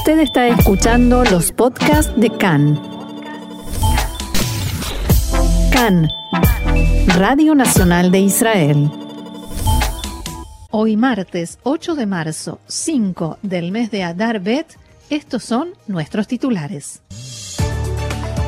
[0.00, 2.80] Usted está escuchando los podcasts de CAN.
[5.70, 6.08] CAN,
[7.18, 8.90] Radio Nacional de Israel.
[10.70, 14.68] Hoy martes 8 de marzo, 5 del mes de Adar Bet,
[15.10, 17.02] estos son nuestros titulares.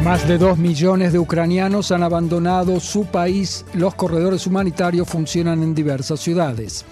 [0.02, 3.66] Más de dos millones de ucranianos han abandonado su país.
[3.74, 6.86] Los corredores humanitarios funcionan en diversas ciudades.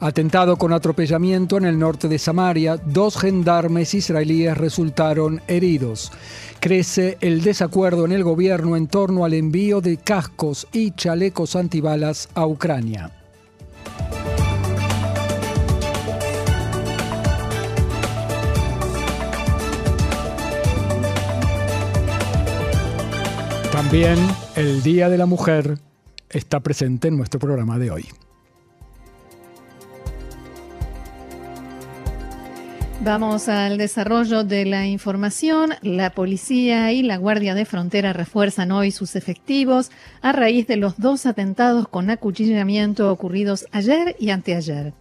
[0.00, 6.12] Atentado con atropellamiento en el norte de Samaria, dos gendarmes israelíes resultaron heridos.
[6.60, 12.28] Crece el desacuerdo en el gobierno en torno al envío de cascos y chalecos antibalas
[12.34, 13.10] a Ucrania.
[23.72, 24.18] También
[24.56, 25.78] el Día de la Mujer
[26.30, 28.06] está presente en nuestro programa de hoy.
[33.04, 35.74] Vamos al desarrollo de la información.
[35.82, 39.90] La policía y la Guardia de Frontera refuerzan hoy sus efectivos
[40.22, 44.94] a raíz de los dos atentados con acuchillamiento ocurridos ayer y anteayer.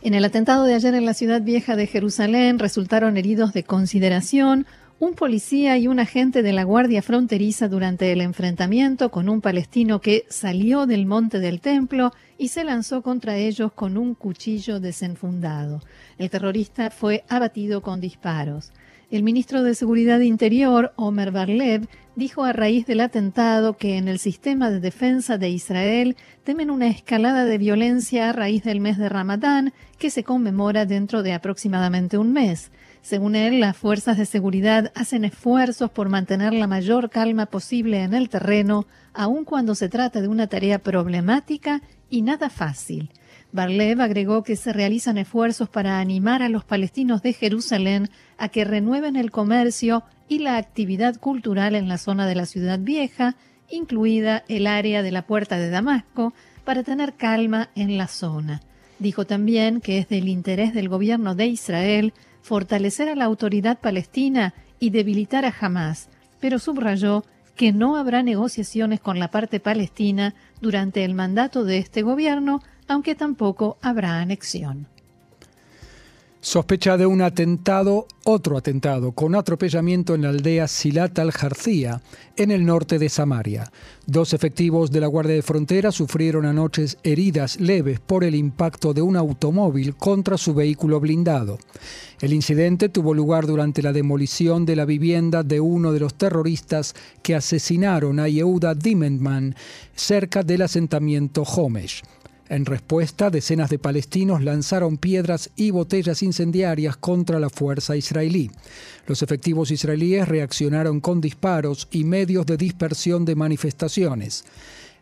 [0.00, 4.66] En el atentado de ayer en la ciudad vieja de Jerusalén resultaron heridos de consideración
[5.00, 10.02] un policía y un agente de la Guardia Fronteriza durante el enfrentamiento con un palestino
[10.02, 15.80] que salió del monte del templo y se lanzó contra ellos con un cuchillo desenfundado.
[16.18, 18.72] El terrorista fue abatido con disparos.
[19.10, 24.18] El ministro de Seguridad Interior, Omer Barlev, dijo a raíz del atentado que en el
[24.18, 29.08] sistema de defensa de Israel temen una escalada de violencia a raíz del mes de
[29.08, 32.70] Ramadán, que se conmemora dentro de aproximadamente un mes.
[33.02, 38.14] Según él, las fuerzas de seguridad hacen esfuerzos por mantener la mayor calma posible en
[38.14, 43.10] el terreno, aun cuando se trata de una tarea problemática y nada fácil.
[43.52, 48.64] Barlev agregó que se realizan esfuerzos para animar a los palestinos de Jerusalén a que
[48.64, 53.34] renueven el comercio y la actividad cultural en la zona de la ciudad vieja,
[53.68, 56.32] incluida el área de la puerta de Damasco,
[56.64, 58.60] para tener calma en la zona.
[59.00, 62.12] Dijo también que es del interés del gobierno de Israel
[62.42, 66.08] fortalecer a la autoridad palestina y debilitar a Hamas,
[66.40, 67.24] pero subrayó
[67.54, 73.14] que no habrá negociaciones con la parte palestina durante el mandato de este gobierno, aunque
[73.14, 74.86] tampoco habrá anexión.
[76.42, 82.00] Sospecha de un atentado, otro atentado, con atropellamiento en la aldea Silat al-Jarcía,
[82.34, 83.70] en el norte de Samaria.
[84.06, 89.02] Dos efectivos de la Guardia de Frontera sufrieron anoche heridas leves por el impacto de
[89.02, 91.58] un automóvil contra su vehículo blindado.
[92.22, 96.94] El incidente tuvo lugar durante la demolición de la vivienda de uno de los terroristas
[97.22, 99.54] que asesinaron a Yehuda Dimentman
[99.94, 102.02] cerca del asentamiento Homesh.
[102.50, 108.50] En respuesta, decenas de palestinos lanzaron piedras y botellas incendiarias contra la fuerza israelí.
[109.06, 114.44] Los efectivos israelíes reaccionaron con disparos y medios de dispersión de manifestaciones.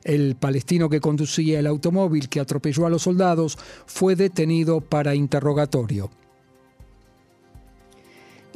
[0.05, 6.11] El palestino que conducía el automóvil que atropelló a los soldados fue detenido para interrogatorio.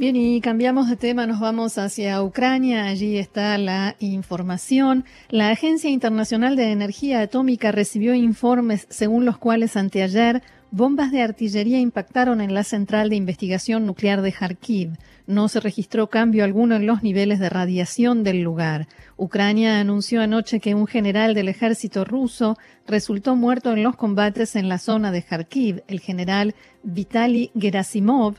[0.03, 2.87] Bien, y cambiamos de tema, nos vamos hacia Ucrania.
[2.87, 5.05] Allí está la información.
[5.31, 10.43] La Agencia Internacional de Energía Atómica recibió informes según los cuales anteayer
[10.73, 14.99] bombas de artillería impactaron en la central de investigación nuclear de Kharkiv.
[15.29, 18.89] No se registró cambio alguno en los niveles de radiación del lugar.
[19.17, 22.59] Ucrania anunció anoche que un general del ejército ruso
[22.89, 28.35] resultó muerto en los combates en la zona de Kharkiv, el general Vitaly Gerasimov,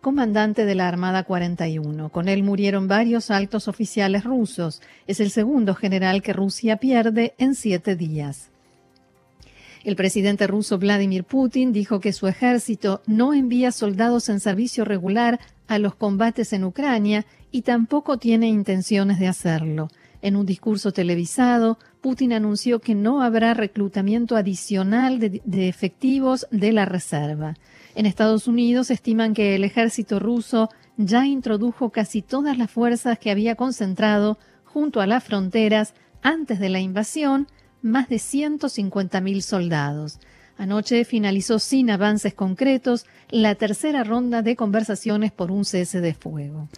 [0.00, 2.08] comandante de la Armada 41.
[2.10, 4.80] Con él murieron varios altos oficiales rusos.
[5.06, 8.50] Es el segundo general que Rusia pierde en siete días.
[9.84, 15.40] El presidente ruso Vladimir Putin dijo que su ejército no envía soldados en servicio regular
[15.66, 19.88] a los combates en Ucrania y tampoco tiene intenciones de hacerlo.
[20.20, 26.84] En un discurso televisado, Putin anunció que no habrá reclutamiento adicional de, efectivos de la
[26.84, 27.54] reserva.
[27.94, 33.30] En Estados Unidos estiman que el ejército ruso ya introdujo casi todas las fuerzas que
[33.30, 37.48] había concentrado junto a las fronteras antes de la invasión,
[37.82, 40.20] más de 150.000 soldados.
[40.56, 46.68] Anoche finalizó sin avances concretos la tercera ronda de conversaciones por un cese de fuego.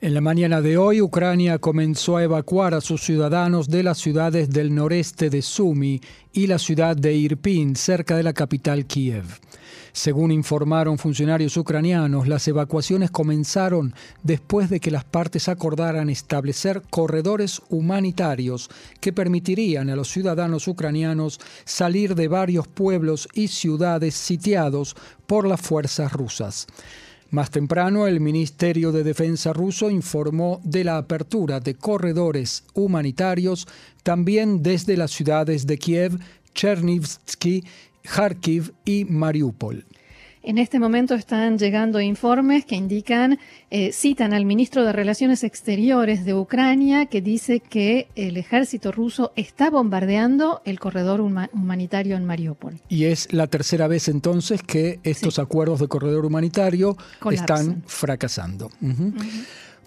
[0.00, 4.48] En la mañana de hoy, Ucrania comenzó a evacuar a sus ciudadanos de las ciudades
[4.48, 6.00] del noreste de Sumy
[6.32, 9.24] y la ciudad de Irpin, cerca de la capital Kiev.
[9.92, 13.92] Según informaron funcionarios ucranianos, las evacuaciones comenzaron
[14.22, 18.70] después de que las partes acordaran establecer corredores humanitarios
[19.00, 24.94] que permitirían a los ciudadanos ucranianos salir de varios pueblos y ciudades sitiados
[25.26, 26.68] por las fuerzas rusas.
[27.30, 33.68] Más temprano, el Ministerio de Defensa ruso informó de la apertura de corredores humanitarios
[34.02, 36.18] también desde las ciudades de Kiev,
[36.54, 37.64] Chernivtsi,
[38.02, 39.84] Kharkiv y Mariupol.
[40.42, 43.38] En este momento están llegando informes que indican,
[43.70, 49.32] eh, citan al ministro de Relaciones Exteriores de Ucrania, que dice que el ejército ruso
[49.36, 52.80] está bombardeando el corredor humanitario en Mariupol.
[52.88, 56.96] Y es la tercera vez entonces que estos acuerdos de corredor humanitario
[57.30, 58.70] están fracasando.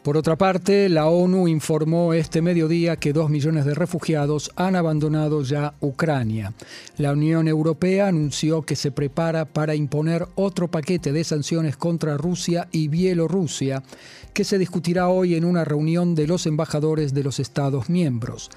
[0.04, 5.44] Por otra parte, la ONU informó este mediodía que dos millones de refugiados han abandonado
[5.44, 6.54] ya Ucrania.
[6.98, 12.68] La Unión Europea anunció que se prepara para imponer otro paquete de sanciones contra Rusia
[12.72, 13.84] y Bielorrusia,
[14.34, 18.50] que se discutirá hoy en una reunión de los embajadores de los Estados miembros.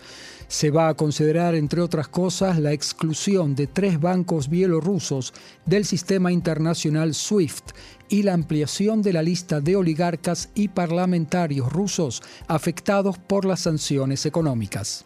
[0.49, 5.33] Se va a considerar, entre otras cosas, la exclusión de tres bancos bielorrusos
[5.67, 7.71] del sistema internacional SWIFT
[8.09, 14.27] y la ampliación de la lista de oligarcas y parlamentarios rusos afectados por las sanciones
[14.27, 15.05] económicas.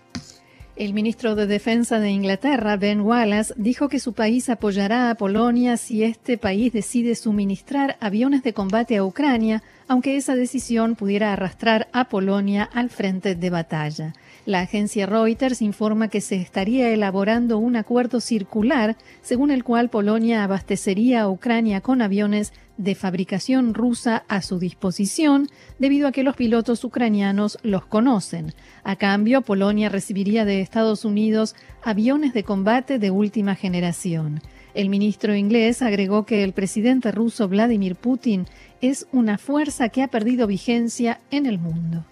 [0.78, 5.76] El ministro de Defensa de Inglaterra, Ben Wallace, dijo que su país apoyará a Polonia
[5.76, 11.88] si este país decide suministrar aviones de combate a Ucrania, aunque esa decisión pudiera arrastrar
[11.92, 14.12] a Polonia al frente de batalla.
[14.48, 20.42] La agencia Reuters informa que se estaría elaborando un acuerdo circular según el cual Polonia
[20.42, 25.48] abastecería a Ucrania con aviones de fabricación rusa a su disposición
[25.78, 28.54] debido a que los pilotos ucranianos los conocen.
[28.84, 34.40] A cambio, Polonia recibiría de Estados Unidos aviones de combate de última generación.
[34.72, 38.46] El ministro inglés agregó que el presidente ruso Vladimir Putin
[38.80, 42.06] es una fuerza que ha perdido vigencia en el mundo.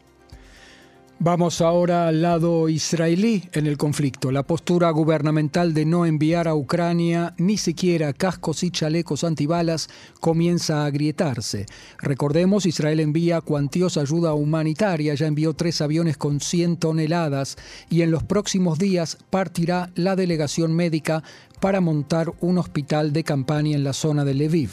[1.18, 4.30] Vamos ahora al lado israelí en el conflicto.
[4.30, 9.88] La postura gubernamental de no enviar a Ucrania ni siquiera cascos y chalecos antibalas
[10.20, 11.64] comienza a agrietarse.
[11.98, 17.56] Recordemos, Israel envía cuantiosa ayuda humanitaria, ya envió tres aviones con 100 toneladas
[17.88, 21.22] y en los próximos días partirá la delegación médica
[21.60, 24.72] para montar un hospital de campaña en la zona de Lviv.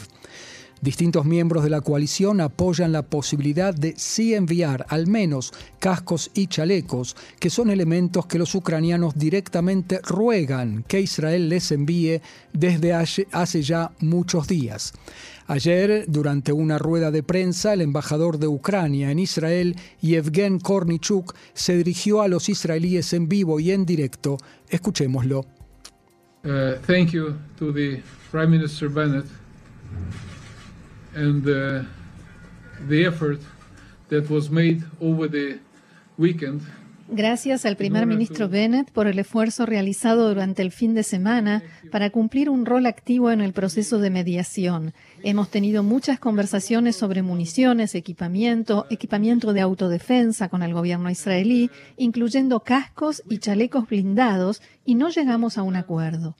[0.84, 6.46] Distintos miembros de la coalición apoyan la posibilidad de sí enviar al menos cascos y
[6.48, 12.20] chalecos, que son elementos que los ucranianos directamente ruegan que Israel les envíe
[12.52, 14.92] desde hace ya muchos días.
[15.46, 21.78] Ayer, durante una rueda de prensa, el embajador de Ucrania en Israel, Yevgen Kornichuk, se
[21.78, 24.36] dirigió a los israelíes en vivo y en directo.
[24.68, 25.46] Escuchémoslo.
[26.44, 29.24] Uh, thank you to the Prime Minister Bennett
[31.14, 31.82] and uh,
[32.88, 33.40] the effort
[34.08, 35.58] that was made over the
[36.18, 36.62] weekend
[37.08, 41.62] Gracias al primer ministro Bennett por el esfuerzo realizado durante el fin de semana
[41.92, 44.94] para cumplir un rol activo en el proceso de mediación.
[45.22, 52.60] Hemos tenido muchas conversaciones sobre municiones, equipamiento, equipamiento de autodefensa con el gobierno israelí, incluyendo
[52.60, 56.36] cascos y chalecos blindados, y no llegamos a un acuerdo.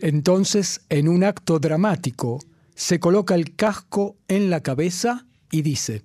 [0.00, 2.40] Entonces, en un acto dramático,
[2.80, 6.02] se coloca el casco en la cabeza y dice,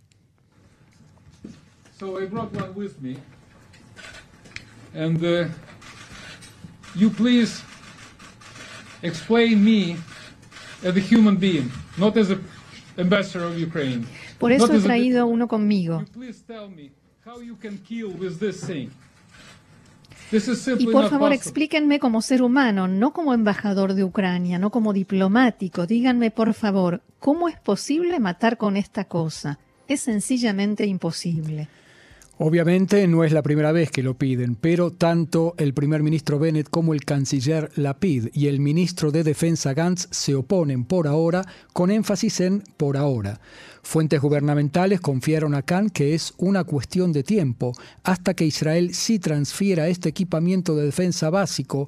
[1.97, 3.15] So I brought one with me.
[4.93, 5.47] And uh,
[6.93, 7.63] you please
[9.01, 9.95] explain me
[10.83, 12.39] as a human being, not as a
[12.97, 14.05] ambassador of Ukraine.
[14.37, 16.01] Por eso he traído uno conmigo.
[16.01, 16.91] You please tell me
[17.23, 18.91] how you can kill with this thing.
[20.79, 25.85] Y por favor explíquenme como ser humano, no como embajador de Ucrania, no como diplomático.
[25.85, 29.59] Díganme por favor, ¿cómo es posible matar con esta cosa?
[29.87, 31.67] Es sencillamente imposible.
[32.37, 36.69] Obviamente no es la primera vez que lo piden, pero tanto el primer ministro Bennett
[36.69, 41.91] como el canciller Lapid y el ministro de Defensa Gantz se oponen por ahora, con
[41.91, 43.39] énfasis en por ahora.
[43.85, 47.71] Fuentes gubernamentales confiaron a Khan que es una cuestión de tiempo
[48.03, 51.85] hasta que Israel sí transfiera este equipamiento de defensa básico.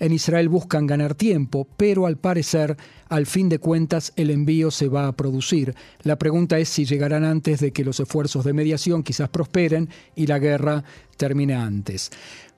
[0.00, 2.76] En Israel buscan ganar tiempo, pero al parecer,
[3.08, 5.76] al fin de cuentas, el envío se va a producir.
[6.02, 10.26] La pregunta es si llegarán antes de que los esfuerzos de mediación quizás prosperen y
[10.26, 10.82] la guerra
[11.16, 12.10] termine antes.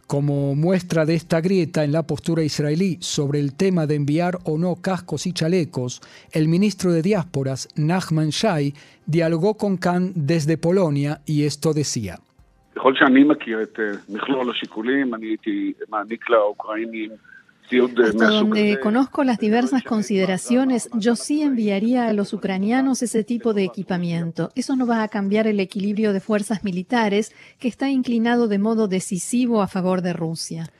[0.08, 4.56] Como muestra de esta grieta en la postura israelí sobre el tema de enviar o
[4.56, 6.00] no cascos y chalecos,
[6.32, 8.72] el ministro de Diásporas, Nachman Shai,
[9.04, 12.20] dialogó con Khan desde Polonia y esto decía.
[18.02, 23.64] Hasta donde conozco las diversas consideraciones, yo sí enviaría a los ucranianos ese tipo de
[23.64, 24.50] equipamiento.
[24.54, 28.88] Eso no va a cambiar el equilibrio de fuerzas militares que está inclinado de modo
[28.88, 30.70] decisivo a favor de Rusia.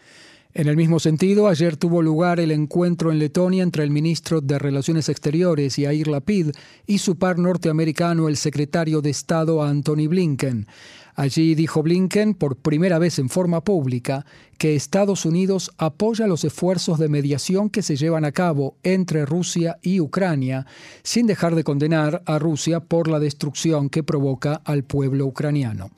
[0.59, 4.59] En el mismo sentido, ayer tuvo lugar el encuentro en Letonia entre el ministro de
[4.59, 6.51] Relaciones Exteriores, Yair Lapid,
[6.85, 10.67] y su par norteamericano, el secretario de Estado, Anthony Blinken.
[11.15, 14.27] Allí dijo Blinken, por primera vez en forma pública,
[14.59, 19.79] que Estados Unidos apoya los esfuerzos de mediación que se llevan a cabo entre Rusia
[19.81, 20.67] y Ucrania,
[21.05, 25.93] sin dejar de condenar a Rusia por la destrucción que provoca al pueblo ucraniano.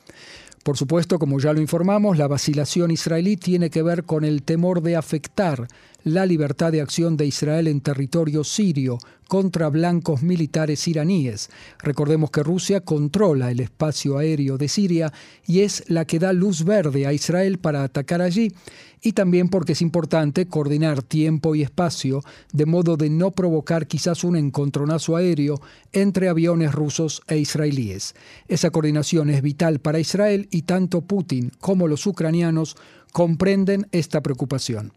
[0.63, 4.83] Por supuesto, como ya lo informamos, la vacilación israelí tiene que ver con el temor
[4.83, 5.69] de afectar
[6.05, 11.51] la libertad de acción de Israel en territorio sirio contra blancos militares iraníes.
[11.79, 15.13] Recordemos que Rusia controla el espacio aéreo de Siria
[15.47, 18.53] y es la que da luz verde a Israel para atacar allí,
[19.01, 24.25] y también porque es importante coordinar tiempo y espacio de modo de no provocar quizás
[24.25, 25.61] un encontronazo aéreo
[25.93, 28.15] entre aviones rusos e israelíes.
[28.49, 32.77] Esa coordinación es vital para Israel y tanto Putin como los ucranianos
[33.13, 34.93] comprenden esta preocupación.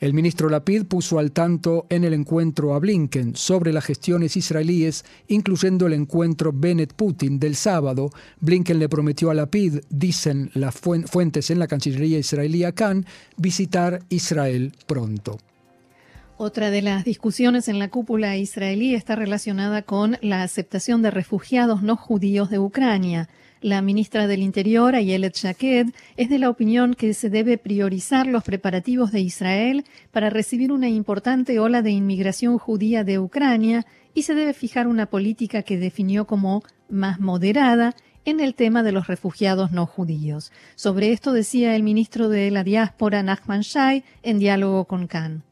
[0.00, 5.04] El ministro Lapid puso al tanto en el encuentro a Blinken sobre las gestiones israelíes,
[5.28, 8.10] incluyendo el encuentro Bennett-Putin del sábado.
[8.40, 13.06] Blinken le prometió a Lapid, dicen las fuentes en la Cancillería israelí Khan,
[13.36, 15.38] visitar Israel pronto.
[16.36, 21.82] Otra de las discusiones en la cúpula israelí está relacionada con la aceptación de refugiados
[21.82, 23.28] no judíos de Ucrania.
[23.64, 25.86] La ministra del Interior, Ayelet Shaked,
[26.18, 30.90] es de la opinión que se debe priorizar los preparativos de Israel para recibir una
[30.90, 36.26] importante ola de inmigración judía de Ucrania y se debe fijar una política que definió
[36.26, 37.94] como más moderada
[38.26, 40.52] en el tema de los refugiados no judíos.
[40.74, 45.42] Sobre esto decía el ministro de la diáspora, Nachman Shai, en diálogo con Khan.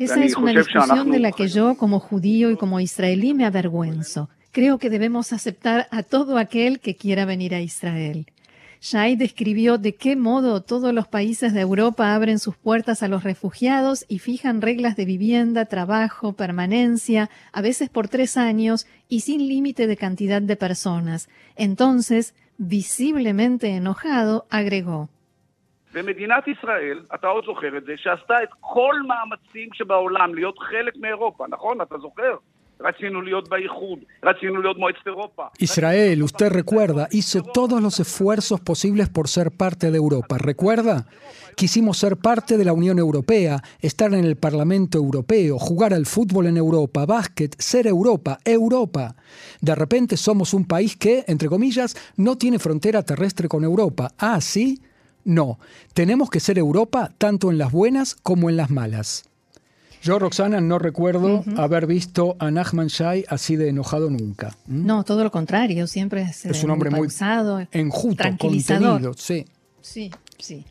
[0.00, 4.30] Esa es una discusión de la que yo, como judío y como israelí, me avergüenzo.
[4.50, 8.26] Creo que debemos aceptar a todo aquel que quiera venir a Israel.
[8.80, 13.24] Shai describió de qué modo todos los países de Europa abren sus puertas a los
[13.24, 19.46] refugiados y fijan reglas de vivienda, trabajo, permanencia, a veces por tres años y sin
[19.46, 21.28] límite de cantidad de personas.
[21.56, 25.10] Entonces, visiblemente enojado, agregó.
[25.93, 31.45] ומדינת ישראל, אתה עוד זוכר את זה, שעשתה את כל מאמצים שבעולם להיות חלק מאירופה,
[31.49, 31.81] נכון?
[31.81, 32.35] אתה זוכר?
[35.59, 40.37] Israel, usted recuerda, hizo todos los esfuerzos posibles por ser parte de Europa.
[40.37, 41.07] ¿Recuerda?
[41.55, 46.47] Quisimos ser parte de la Unión Europea, estar en el Parlamento Europeo, jugar al fútbol
[46.47, 49.15] en Europa, básquet, ser Europa, Europa.
[49.61, 54.11] De repente somos un país que, entre comillas, no tiene frontera terrestre con Europa.
[54.17, 54.81] Ah, sí.
[55.24, 55.58] No,
[55.94, 59.24] tenemos que ser Europa tanto en las buenas como en las malas.
[60.02, 64.56] Yo, Roxana, no recuerdo haber visto a Nachman Shai así de enojado nunca.
[64.66, 67.08] No, todo lo contrario, siempre es, es un hombre muy
[67.72, 69.44] enjuto, contenido, sí.
[69.82, 70.64] Sí, sí.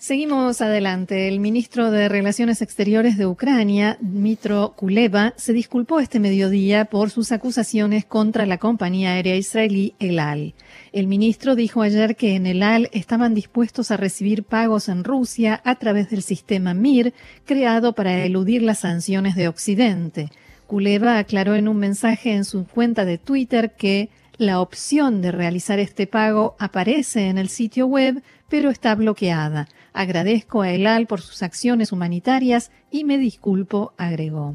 [0.00, 1.26] Seguimos adelante.
[1.26, 7.32] El ministro de Relaciones Exteriores de Ucrania, Dmitro Kuleva, se disculpó este mediodía por sus
[7.32, 10.54] acusaciones contra la compañía aérea israelí El Al.
[10.92, 15.60] El ministro dijo ayer que en El Al estaban dispuestos a recibir pagos en Rusia
[15.64, 17.12] a través del sistema MIR,
[17.44, 20.30] creado para eludir las sanciones de Occidente.
[20.68, 25.80] Kuleva aclaró en un mensaje en su cuenta de Twitter que la opción de realizar
[25.80, 29.66] este pago aparece en el sitio web, pero está bloqueada.
[29.98, 34.54] Agradezco a Elal por sus acciones humanitarias y me disculpo, agregó.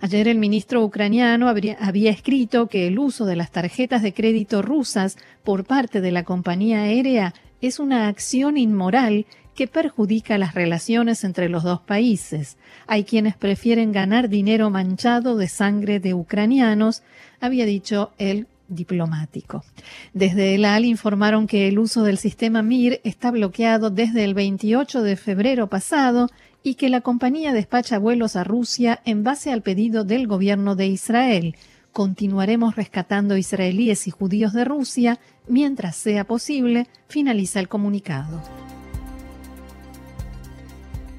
[0.00, 5.16] Ayer el ministro ucraniano había escrito que el uso de las tarjetas de crédito rusas
[5.42, 11.48] por parte de la compañía aérea es una acción inmoral que perjudica las relaciones entre
[11.48, 12.56] los dos países.
[12.86, 17.02] Hay quienes prefieren ganar dinero manchado de sangre de ucranianos,
[17.40, 19.64] había dicho el diplomático.
[20.12, 25.02] Desde el AL informaron que el uso del sistema MIR está bloqueado desde el 28
[25.02, 26.28] de febrero pasado
[26.62, 30.86] y que la compañía despacha vuelos a Rusia en base al pedido del gobierno de
[30.86, 31.56] Israel.
[31.92, 38.42] Continuaremos rescatando israelíes y judíos de Rusia mientras sea posible, finaliza el comunicado.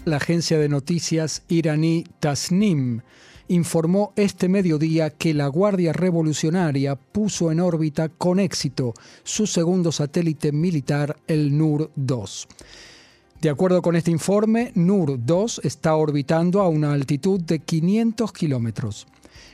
[0.03, 3.01] La agencia de noticias iraní Tasnim
[3.47, 10.51] informó este mediodía que la Guardia Revolucionaria puso en órbita con éxito su segundo satélite
[10.51, 12.47] militar, el NUR-2.
[13.41, 19.07] De acuerdo con este informe, NUR-2 está orbitando a una altitud de 500 kilómetros.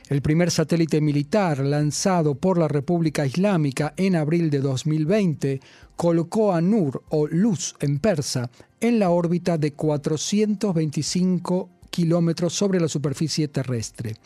[0.08, 5.60] El primer satélite militar lanzado por la República Islámica en abril de 2020
[5.96, 12.88] colocó a Nur o Luz en persa en la órbita de 425 kilómetros sobre la
[12.88, 14.16] superficie terrestre.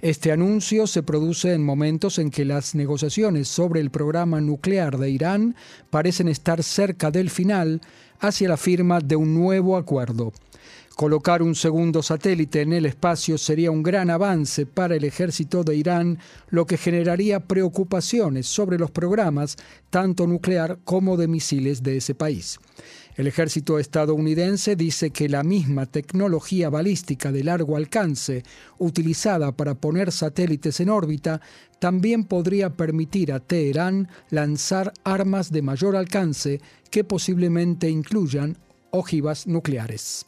[0.00, 5.10] Este anuncio se produce en momentos en que las negociaciones sobre el programa nuclear de
[5.10, 5.54] Irán
[5.90, 7.82] parecen estar cerca del final
[8.20, 10.32] hacia la firma de un nuevo acuerdo.
[11.00, 15.74] Colocar un segundo satélite en el espacio sería un gran avance para el ejército de
[15.74, 16.18] Irán,
[16.50, 19.56] lo que generaría preocupaciones sobre los programas
[19.88, 22.58] tanto nuclear como de misiles de ese país.
[23.16, 28.42] El ejército estadounidense dice que la misma tecnología balística de largo alcance
[28.76, 31.40] utilizada para poner satélites en órbita
[31.78, 38.58] también podría permitir a Teherán lanzar armas de mayor alcance que posiblemente incluyan
[38.90, 40.26] ojivas nucleares.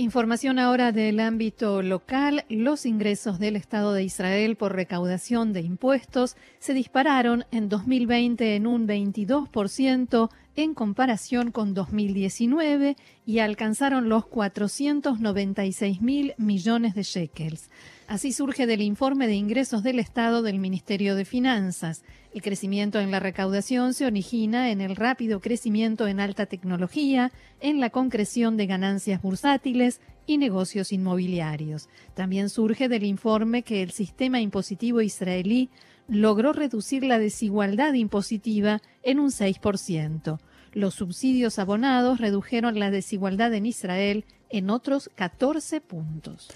[0.00, 2.44] Información ahora del ámbito local.
[2.48, 8.68] Los ingresos del Estado de Israel por recaudación de impuestos se dispararon en 2020 en
[8.68, 10.30] un 22%
[10.62, 17.70] en comparación con 2019 y alcanzaron los 496 mil millones de shekels.
[18.08, 22.02] Así surge del informe de ingresos del Estado del Ministerio de Finanzas.
[22.34, 27.78] El crecimiento en la recaudación se origina en el rápido crecimiento en alta tecnología, en
[27.78, 31.88] la concreción de ganancias bursátiles y negocios inmobiliarios.
[32.14, 35.70] También surge del informe que el sistema impositivo israelí
[36.08, 40.40] logró reducir la desigualdad impositiva en un 6%.
[40.78, 46.50] Los subsidios abonados redujeron la desigualdad en Israel en otros 14 puntos.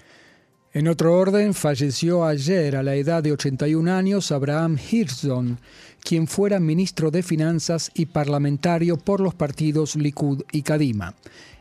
[0.71, 5.59] En otro orden, falleció ayer a la edad de 81 años Abraham Hirschon,
[6.01, 11.15] quien fuera ministro de Finanzas y parlamentario por los partidos Likud y Kadima.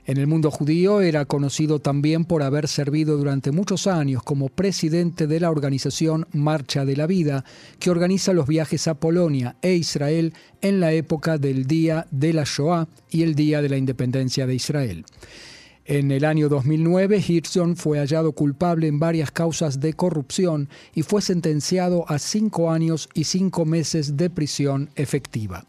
[0.04, 5.28] En el mundo judío era conocido también por haber servido durante muchos años como presidente
[5.28, 7.44] de la organización Marcha de la Vida,
[7.78, 12.42] que organiza los viajes a Polonia e Israel en la época del Día de la
[12.44, 15.04] Shoah y el Día de la Independencia de Israel.
[15.84, 21.22] En el año 2009, Hirschon fue hallado culpable en varias causas de corrupción y fue
[21.22, 25.64] sentenciado a cinco años y cinco meses de prisión efectiva.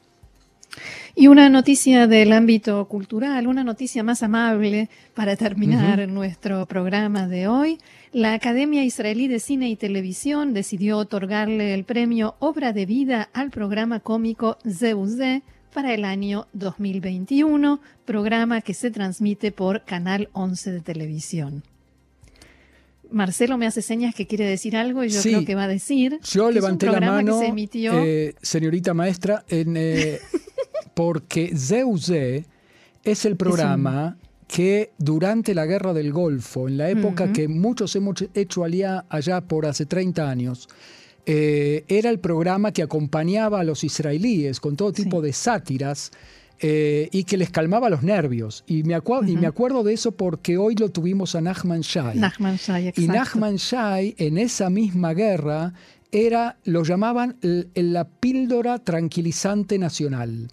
[1.16, 7.48] Y una noticia del ámbito cultural, una noticia más amable para terminar nuestro programa de
[7.48, 7.78] hoy.
[8.12, 13.52] La Academia Israelí de Cine y Televisión decidió otorgarle el premio Obra de Vida al
[13.52, 20.82] programa cómico Zeuzé para el año 2021, programa que se transmite por Canal 11 de
[20.82, 21.64] televisión.
[23.12, 26.20] Marcelo me hace señas que quiere decir algo y yo creo que va a decir.
[26.24, 30.20] Yo levanté la mano, eh, señorita maestra, en, eh,
[30.94, 32.46] porque Zeusé
[33.04, 38.24] es el programa que durante la guerra del Golfo, en la época que muchos hemos
[38.34, 40.70] hecho allá, allá por hace 30 años,
[41.26, 46.12] eh, era el programa que acompañaba a los israelíes con todo tipo de sátiras
[46.60, 48.64] eh, y que les calmaba los nervios.
[48.68, 48.96] Y me,
[49.28, 52.20] y me acuerdo de eso porque hoy lo tuvimos a Nachman Shai.
[52.96, 55.74] y Nachman Shai, en esa misma guerra,
[56.14, 60.48] era, lo llamaban la píldora tranquilizante nacional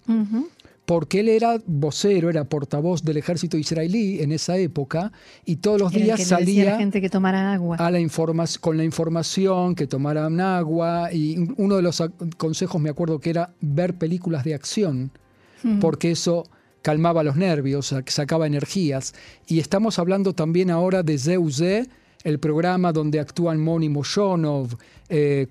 [0.91, 5.13] porque él era vocero, era portavoz del ejército israelí en esa época
[5.45, 7.77] y todos los días salía a la gente que tomara agua.
[7.77, 7.99] A la
[8.59, 12.03] con la información, que tomaran agua y uno de los
[12.35, 15.11] consejos me acuerdo que era ver películas de acción,
[15.79, 16.49] porque eso
[16.81, 19.13] calmaba los nervios, sacaba energías.
[19.47, 21.87] Y estamos hablando también ahora de Zeuzé,
[22.23, 24.77] el programa donde actúan Moni Moshonov,
[25.09, 25.47] eh,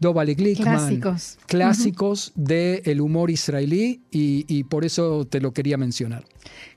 [0.00, 6.24] Doval Glickman, clásicos, clásicos del humor israelí y, por eso te lo quería mencionar.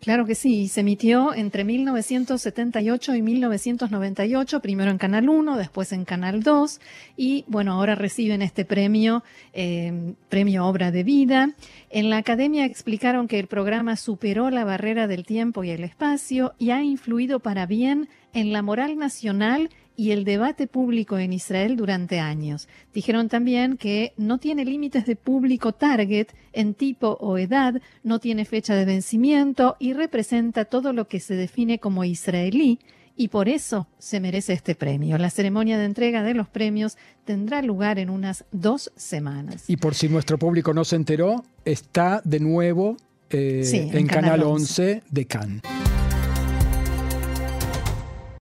[0.01, 6.03] Claro que sí, se emitió entre 1978 y 1998, primero en Canal 1, después en
[6.03, 6.81] Canal 2
[7.15, 11.53] y bueno, ahora reciben este premio, eh, premio Obra de Vida.
[11.89, 16.53] En la academia explicaron que el programa superó la barrera del tiempo y el espacio
[16.59, 21.75] y ha influido para bien en la moral nacional y el debate público en Israel
[21.75, 22.67] durante años.
[22.93, 28.45] Dijeron también que no tiene límites de público target en tipo o edad, no tiene
[28.45, 32.79] fecha de vencimiento y representa todo lo que se define como israelí
[33.15, 35.17] y por eso se merece este premio.
[35.17, 39.65] La ceremonia de entrega de los premios tendrá lugar en unas dos semanas.
[39.67, 42.97] Y por si nuestro público no se enteró, está de nuevo
[43.29, 45.61] eh, en, Canal, 11 de Cannes.